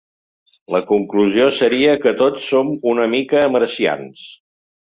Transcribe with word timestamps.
La 0.75 0.79
conclusió 0.91 1.45
seria 1.59 1.93
que 2.05 2.15
tots 2.23 2.49
som 2.55 2.75
una 2.95 3.09
mica 3.15 3.47
marcians. 3.59 4.29